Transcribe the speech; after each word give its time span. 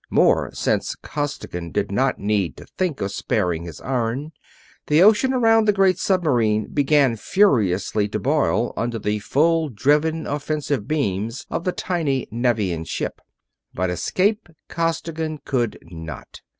More 0.09 0.49
since 0.51 0.95
Costigan 0.95 1.69
did 1.71 1.91
not 1.91 2.17
need 2.17 2.57
to 2.57 2.65
think 2.65 3.01
of 3.01 3.11
sparing 3.11 3.65
his 3.65 3.79
iron, 3.81 4.31
the 4.87 5.03
ocean 5.03 5.31
around 5.31 5.65
the 5.67 5.71
great 5.73 5.99
submarine 5.99 6.65
began 6.73 7.15
furiously 7.15 8.07
to 8.07 8.17
boil 8.17 8.73
under 8.75 8.97
the 8.97 9.19
full 9.19 9.69
driven 9.69 10.25
offensive 10.25 10.87
beams 10.87 11.45
of 11.51 11.65
the 11.65 11.71
tiny 11.71 12.27
Nevian 12.31 12.83
ship. 12.83 13.21
But 13.75 13.91
escape 13.91 14.49
Costigan 14.67 15.37
could 15.45 15.77
not. 15.91 16.41